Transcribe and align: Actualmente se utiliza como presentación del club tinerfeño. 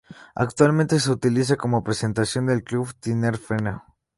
Actualmente 0.33 0.99
se 0.99 1.11
utiliza 1.11 1.57
como 1.57 1.83
presentación 1.83 2.47
del 2.47 2.63
club 2.63 2.91
tinerfeño. 2.99 3.83